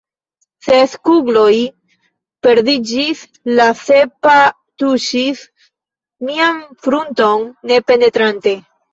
[0.67, 1.57] Ses kugloj
[2.45, 3.19] perdiĝis;
[3.59, 4.37] la sepa
[4.83, 5.43] tuŝis
[6.29, 8.55] mian frunton ne penetrante.